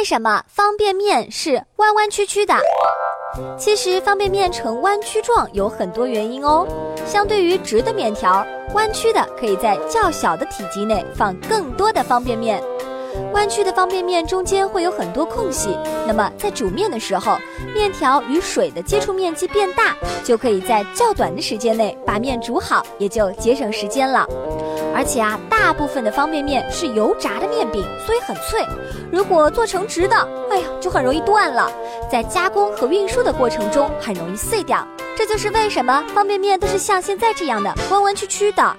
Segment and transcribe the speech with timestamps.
[0.00, 2.54] 为什么方便面是弯弯曲曲的？
[3.58, 6.66] 其实方便面呈弯曲状有很多原因哦。
[7.04, 8.42] 相对于直的面条，
[8.72, 12.62] 弯曲的可以在较小的体积内放更多的方便面。
[13.34, 17.36] 弯曲的方便面中间会有很多空隙，那么在煮面的时候，
[17.74, 19.94] 面条与水的接触面积变大，
[20.24, 24.26] 就可以在较短的时间内把面煮好，也就节省时间了。
[24.94, 28.64] 而且啊，大部分的方便面是油炸的面饼，所以很脆。
[29.10, 30.16] 如果做成直的，
[30.50, 31.70] 哎呀，就很容易断了，
[32.10, 34.86] 在加工和运输的过程中很容易碎掉。
[35.16, 38.76] 这就是为什么方便面都是像现在这样的弯弯曲曲的。